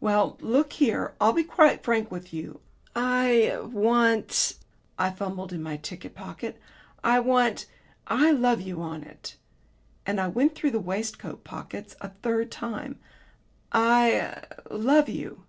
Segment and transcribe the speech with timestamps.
[0.00, 2.62] "Well, look here, I'll be quite frank with you.
[2.96, 4.54] I er want"
[4.98, 6.58] I fumbled in my ticket pocket,
[7.04, 7.66] "I want
[8.06, 9.36] 'I love you' on it,"
[10.06, 12.98] and I went through the waistcoat pockets a third time.
[13.74, 15.44] "'I er love you.'"